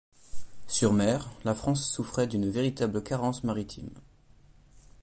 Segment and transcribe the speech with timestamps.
[0.65, 3.91] Sur mer, la France souffrait d'une véritable carence maritime.